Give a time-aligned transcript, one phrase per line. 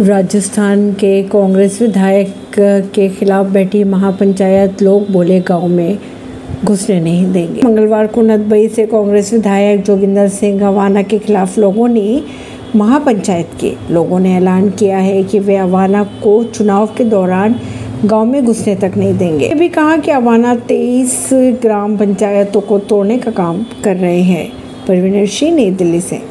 [0.00, 2.34] राजस्थान के कांग्रेस विधायक
[2.94, 5.98] के खिलाफ बैठी महापंचायत लोग बोले, गाँव में
[6.64, 11.88] घुसने नहीं देंगे। मंगलवार को नदबई से कांग्रेस विधायक जोगिंदर सिंह अवाना के खिलाफ लोगों
[11.88, 12.22] ने,
[12.76, 17.60] महापंचायत के लोगों ने ऐलान किया है कि वे अवाना को चुनाव के दौरान
[18.04, 22.78] गाँव में घुसने तक नहीं देंगे। ये भी कहा कि अवाना तेईस ग्राम पंचायतों को
[22.78, 24.52] तोड़ने का काम कर रहे हैं।
[24.88, 26.22] परवीन सिंह, नई दिल्ली से।